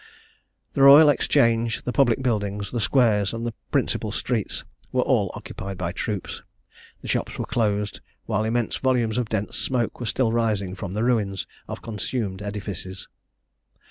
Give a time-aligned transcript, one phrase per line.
[0.73, 5.77] The Royal Exchange, the public buildings, the squares, and the principal streets, were all occupied
[5.77, 6.41] by troops;
[7.03, 11.03] the shops were closed; while immense volumes of dense smoke were still rising from the
[11.03, 13.07] ruins of consumed edifices.